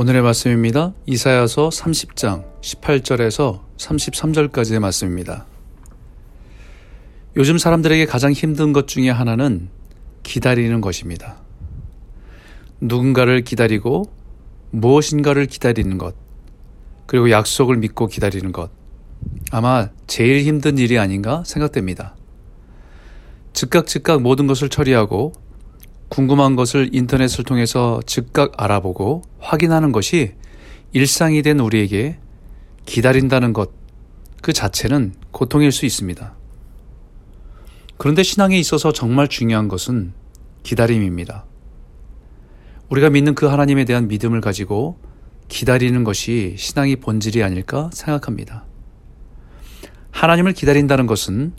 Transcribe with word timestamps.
오늘의 0.00 0.22
말씀입니다. 0.22 0.94
이사야서 1.06 1.70
30장 1.70 2.44
18절에서 2.60 3.62
33절까지의 3.78 4.78
말씀입니다. 4.78 5.44
요즘 7.34 7.58
사람들에게 7.58 8.06
가장 8.06 8.30
힘든 8.30 8.72
것 8.72 8.86
중에 8.86 9.10
하나는 9.10 9.70
기다리는 10.22 10.80
것입니다. 10.80 11.38
누군가를 12.80 13.42
기다리고 13.42 14.04
무엇인가를 14.70 15.46
기다리는 15.46 15.98
것, 15.98 16.14
그리고 17.06 17.32
약속을 17.32 17.78
믿고 17.78 18.06
기다리는 18.06 18.52
것. 18.52 18.70
아마 19.50 19.88
제일 20.06 20.44
힘든 20.44 20.78
일이 20.78 20.96
아닌가 20.96 21.42
생각됩니다. 21.44 22.14
즉각 23.52 23.88
즉각 23.88 24.22
모든 24.22 24.46
것을 24.46 24.68
처리하고 24.68 25.32
궁금한 26.08 26.56
것을 26.56 26.90
인터넷을 26.92 27.44
통해서 27.44 28.00
즉각 28.06 28.52
알아보고 28.56 29.22
확인하는 29.38 29.92
것이 29.92 30.32
일상이 30.92 31.42
된 31.42 31.60
우리에게 31.60 32.18
기다린다는 32.86 33.52
것 33.52 33.78
그 34.42 34.52
자체는 34.52 35.14
고통일 35.30 35.72
수 35.72 35.86
있습니다. 35.86 36.34
그런데 37.96 38.22
신앙에 38.22 38.58
있어서 38.58 38.92
정말 38.92 39.28
중요한 39.28 39.68
것은 39.68 40.12
기다림입니다. 40.62 41.44
우리가 42.88 43.10
믿는 43.10 43.34
그 43.34 43.46
하나님에 43.46 43.84
대한 43.84 44.08
믿음을 44.08 44.40
가지고 44.40 44.98
기다리는 45.48 46.04
것이 46.04 46.54
신앙의 46.56 46.96
본질이 46.96 47.42
아닐까 47.42 47.90
생각합니다. 47.92 48.64
하나님을 50.10 50.52
기다린다는 50.52 51.06
것은 51.06 51.52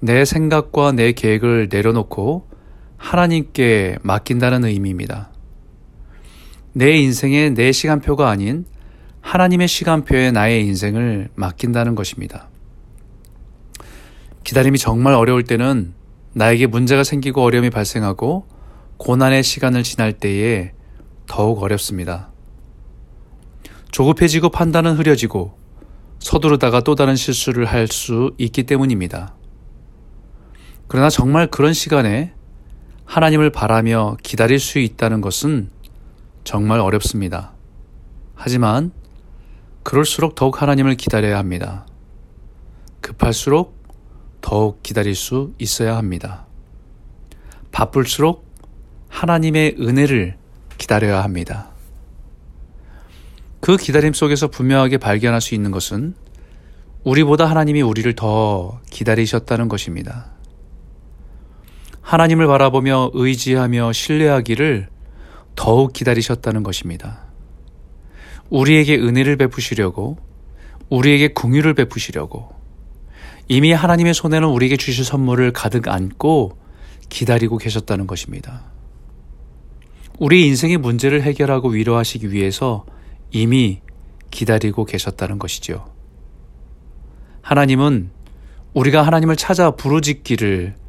내 0.00 0.24
생각과 0.24 0.92
내 0.92 1.12
계획을 1.12 1.68
내려놓고 1.70 2.48
하나님께 3.04 3.98
맡긴다는 4.02 4.64
의미입니다. 4.64 5.30
내 6.72 6.96
인생의 6.96 7.50
내 7.52 7.70
시간표가 7.70 8.30
아닌 8.30 8.64
하나님의 9.20 9.68
시간표에 9.68 10.30
나의 10.30 10.64
인생을 10.66 11.28
맡긴다는 11.34 11.96
것입니다. 11.96 12.48
기다림이 14.42 14.78
정말 14.78 15.12
어려울 15.12 15.44
때는 15.44 15.92
나에게 16.32 16.66
문제가 16.66 17.04
생기고 17.04 17.42
어려움이 17.42 17.68
발생하고 17.68 18.46
고난의 18.96 19.42
시간을 19.42 19.82
지날 19.82 20.14
때에 20.14 20.72
더욱 21.26 21.62
어렵습니다. 21.62 22.32
조급해지고 23.92 24.48
판단은 24.48 24.94
흐려지고 24.94 25.58
서두르다가 26.20 26.80
또 26.80 26.94
다른 26.94 27.16
실수를 27.16 27.66
할 27.66 27.86
수 27.86 28.32
있기 28.38 28.62
때문입니다. 28.62 29.36
그러나 30.88 31.10
정말 31.10 31.46
그런 31.48 31.74
시간에 31.74 32.32
하나님을 33.14 33.50
바라며 33.50 34.16
기다릴 34.24 34.58
수 34.58 34.80
있다는 34.80 35.20
것은 35.20 35.70
정말 36.42 36.80
어렵습니다. 36.80 37.52
하지만 38.34 38.90
그럴수록 39.84 40.34
더욱 40.34 40.60
하나님을 40.60 40.96
기다려야 40.96 41.38
합니다. 41.38 41.86
급할수록 43.00 43.80
더욱 44.40 44.82
기다릴 44.82 45.14
수 45.14 45.52
있어야 45.60 45.96
합니다. 45.96 46.46
바쁠수록 47.70 48.52
하나님의 49.06 49.76
은혜를 49.78 50.36
기다려야 50.76 51.22
합니다. 51.22 51.68
그 53.60 53.76
기다림 53.76 54.12
속에서 54.12 54.48
분명하게 54.48 54.98
발견할 54.98 55.40
수 55.40 55.54
있는 55.54 55.70
것은 55.70 56.16
우리보다 57.04 57.46
하나님이 57.48 57.80
우리를 57.80 58.12
더 58.16 58.80
기다리셨다는 58.90 59.68
것입니다. 59.68 60.33
하나님을 62.04 62.46
바라보며 62.46 63.12
의지하며 63.14 63.92
신뢰하기를 63.92 64.88
더욱 65.56 65.94
기다리셨다는 65.94 66.62
것입니다. 66.62 67.24
우리에게 68.50 68.96
은혜를 68.96 69.36
베푸시려고, 69.38 70.18
우리에게 70.90 71.28
궁유를 71.28 71.72
베푸시려고, 71.72 72.54
이미 73.48 73.72
하나님의 73.72 74.12
손에는 74.12 74.48
우리에게 74.48 74.76
주실 74.76 75.02
선물을 75.04 75.52
가득 75.54 75.88
안고 75.88 76.58
기다리고 77.08 77.56
계셨다는 77.56 78.06
것입니다. 78.06 78.64
우리 80.18 80.46
인생의 80.46 80.76
문제를 80.76 81.22
해결하고 81.22 81.70
위로하시기 81.70 82.32
위해서 82.32 82.84
이미 83.30 83.80
기다리고 84.30 84.84
계셨다는 84.84 85.38
것이죠. 85.38 85.86
하나님은 87.40 88.10
우리가 88.74 89.02
하나님을 89.02 89.36
찾아 89.36 89.70
부르짖기를 89.70 90.83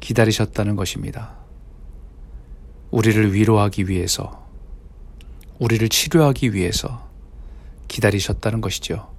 기다리셨다는 0.00 0.76
것입니다. 0.76 1.36
우리를 2.90 3.34
위로하기 3.34 3.88
위해서, 3.88 4.46
우리를 5.58 5.88
치료하기 5.88 6.54
위해서 6.54 7.08
기다리셨다는 7.88 8.60
것이죠. 8.60 9.10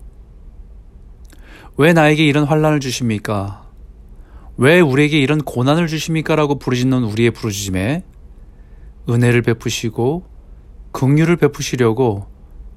왜 1.78 1.94
나에게 1.94 2.26
이런 2.26 2.46
환란을 2.46 2.80
주십니까? 2.80 3.68
왜 4.58 4.80
우리에게 4.80 5.20
이런 5.20 5.40
고난을 5.40 5.88
주십니까? 5.88 6.36
라고 6.36 6.58
부르짖는 6.58 7.04
우리의 7.04 7.32
부르짖음에 7.32 8.04
은혜를 9.10 9.44
베푸시고 9.44 10.26
긍휼을 10.92 11.38
베푸시려고 11.38 12.28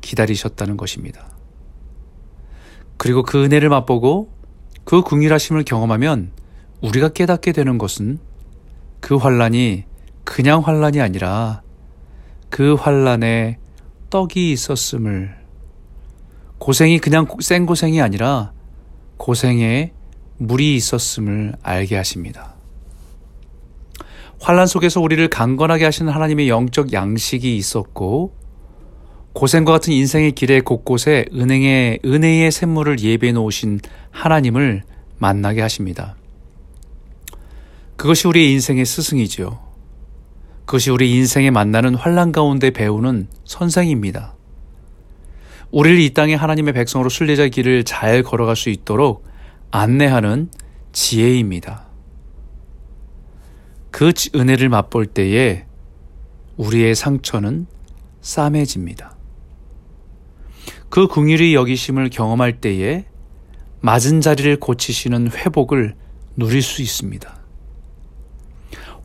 기다리셨다는 0.02 0.76
것입니다. 0.76 1.30
그리고 2.98 3.22
그 3.22 3.42
은혜를 3.42 3.70
맛보고 3.70 4.30
그 4.84 5.02
긍휼하심을 5.02 5.64
경험하면 5.64 6.32
우리가 6.82 7.10
깨닫게 7.10 7.52
되는 7.52 7.78
것은 7.78 8.18
그 9.00 9.16
환란이 9.16 9.84
그냥 10.24 10.60
환란이 10.60 11.00
아니라 11.00 11.62
그 12.48 12.74
환란에 12.74 13.58
떡이 14.10 14.52
있었음을 14.52 15.36
고생이 16.58 16.98
그냥 16.98 17.26
생 17.40 17.64
고생이 17.64 18.00
아니라 18.02 18.52
고생에 19.16 19.92
물이 20.38 20.74
있었음을 20.76 21.54
알게 21.62 21.96
하십니다. 21.96 22.54
환란 24.40 24.66
속에서 24.66 25.00
우리를 25.00 25.28
강건하게 25.28 25.84
하시는 25.84 26.10
하나님의 26.10 26.48
영적 26.48 26.92
양식이 26.92 27.56
있었고 27.56 28.34
고생과 29.32 29.72
같은 29.72 29.92
인생의 29.92 30.32
길의 30.32 30.62
곳곳에 30.62 31.26
은행의 31.32 32.00
은혜의 32.04 32.50
샘물을 32.50 33.00
예배해 33.00 33.32
놓으신 33.32 33.80
하나님을 34.10 34.82
만나게 35.18 35.60
하십니다. 35.60 36.16
그것이 38.00 38.28
우리의 38.28 38.52
인생의 38.52 38.86
스승이지요. 38.86 39.60
그것이 40.64 40.88
우리 40.88 41.14
인생에 41.16 41.50
만나는 41.50 41.94
환란 41.94 42.32
가운데 42.32 42.70
배우는 42.70 43.28
선생입니다. 43.44 44.36
우리를 45.70 46.00
이 46.00 46.14
땅에 46.14 46.34
하나님의 46.34 46.72
백성으로 46.72 47.10
순례자 47.10 47.48
길을 47.48 47.84
잘 47.84 48.22
걸어갈 48.22 48.56
수 48.56 48.70
있도록 48.70 49.26
안내하는 49.70 50.48
지혜입니다. 50.92 51.88
그 53.90 54.14
은혜를 54.34 54.70
맛볼 54.70 55.04
때에 55.04 55.66
우리의 56.56 56.94
상처는 56.94 57.66
싸매집니다. 58.22 59.14
그 60.88 61.06
궁일의 61.06 61.54
여기심을 61.54 62.08
경험할 62.08 62.62
때에 62.62 63.04
맞은 63.82 64.22
자리를 64.22 64.58
고치시는 64.58 65.32
회복을 65.32 65.96
누릴 66.36 66.62
수 66.62 66.80
있습니다. 66.80 67.39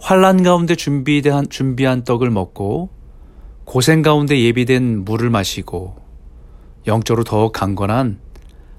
환란 0.05 0.43
가운데 0.43 0.75
준비한 0.75 1.49
준비한 1.49 2.03
떡을 2.03 2.29
먹고 2.29 2.91
고생 3.63 4.03
가운데 4.03 4.39
예비된 4.39 5.03
물을 5.03 5.31
마시고 5.31 5.95
영적으로 6.85 7.23
더욱 7.23 7.53
강건한 7.53 8.19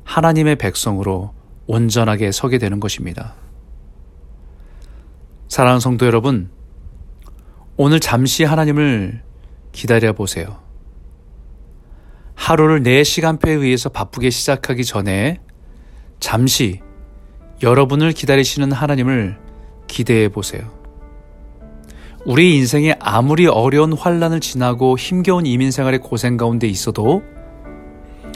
하나님의 0.05 0.55
백성으로 0.55 1.35
온전하게 1.67 2.31
서게 2.31 2.59
되는 2.59 2.79
것입니다. 2.79 3.35
사랑하는 5.49 5.81
성도 5.81 6.07
여러분, 6.07 6.49
오늘 7.77 7.99
잠시 7.99 8.45
하나님을 8.45 9.21
기다려 9.73 10.13
보세요. 10.13 10.61
하루를 12.37 12.85
내 12.85 13.03
시간표에 13.03 13.53
의해서 13.53 13.89
바쁘게 13.89 14.31
시작하기 14.31 14.85
전에 14.85 15.41
잠시 16.21 16.83
여러분을 17.65 18.13
기다리시는 18.13 18.71
하나님을 18.71 19.41
기대해 19.89 20.29
보세요. 20.29 20.76
우리 22.27 22.57
인생에 22.57 22.97
아무리 22.99 23.47
어려운 23.47 23.93
환란을 23.93 24.41
지나고 24.41 24.99
힘겨운 24.99 25.47
이민 25.47 25.71
생활의 25.71 26.01
고생 26.01 26.37
가운데 26.37 26.67
있어도 26.67 27.23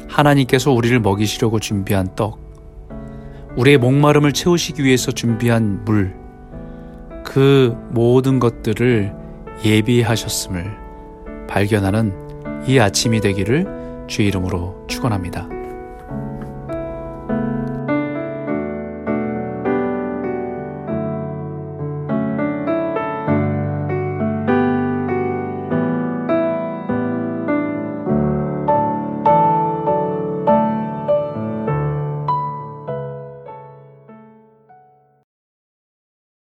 하나님께서 0.06 0.70
우리를 0.70 1.00
먹이시려고 1.00 1.58
준비한 1.58 2.14
떡, 2.14 2.38
우리의 3.56 3.78
목마름을 3.78 4.32
채우시기 4.32 4.84
위해서 4.84 5.10
준비한 5.10 5.84
물, 5.84 6.14
그 7.24 7.76
모든 7.90 8.38
것들을 8.38 9.12
예비하셨음을 9.64 11.46
발견하는 11.48 12.12
이 12.68 12.78
아침이 12.78 13.20
되기를 13.20 14.04
주의 14.06 14.28
이름으로 14.28 14.86
축원합니다. 14.86 15.59